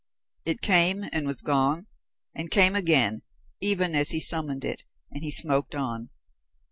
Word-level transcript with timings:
It 0.45 0.61
came 0.61 1.05
and 1.11 1.27
was 1.27 1.41
gone, 1.43 1.85
and 2.33 2.49
came 2.49 2.75
again, 2.75 3.21
even 3.59 3.93
as 3.93 4.09
he 4.09 4.19
summoned 4.19 4.65
it, 4.65 4.83
and 5.11 5.21
he 5.21 5.29
smoked 5.29 5.75
on. 5.75 6.09